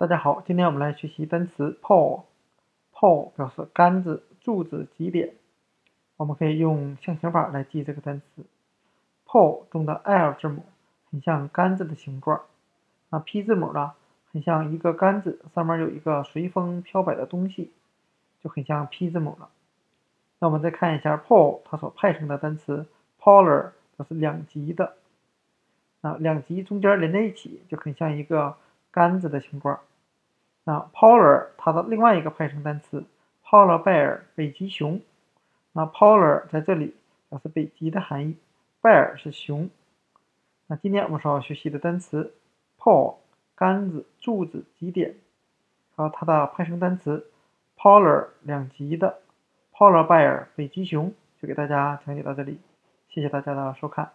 [0.00, 2.22] 大家好，今天我们来学习单词 pole。
[2.94, 5.34] pole 表示杆子、柱子、极点。
[6.16, 8.46] 我们可以用象形法来记这个单词。
[9.26, 10.64] pole 中的 L 字母
[11.10, 12.40] 很像杆子的形状，
[13.10, 13.92] 那 P 字母呢，
[14.32, 17.70] 很像一个杆子，上面有一个随风飘摆的东西，
[18.42, 19.50] 就很像 P 字母了。
[20.38, 22.86] 那我们再看一下 pole 它所派生的单词
[23.20, 24.94] polar，表示两极的。
[26.00, 28.56] 那两极中间连在一起，就很像一个
[28.90, 29.80] 杆子的形状。
[30.64, 33.04] 那 polar 它的另外一个派生单词
[33.44, 35.00] polar bear 北极熊。
[35.72, 36.94] 那 polar 在这里
[37.28, 38.36] 表示北极的含义
[38.82, 39.70] ，bear 是熊。
[40.66, 42.34] 那今天我们所要学习的单词
[42.78, 43.16] pole
[43.54, 45.14] 杆子、柱子、极点，
[45.94, 47.30] 和它的派生单词
[47.76, 49.18] polar 两极的
[49.72, 52.58] ，polar bear 北极熊，就给大家讲解到这里，
[53.08, 54.10] 谢谢大家的收看。